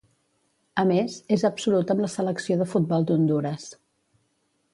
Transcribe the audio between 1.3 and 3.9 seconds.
és absolut amb la Selecció de futbol d'Hondures.